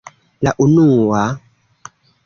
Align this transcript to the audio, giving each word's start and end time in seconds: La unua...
La 0.47 0.51
unua... 0.65 1.23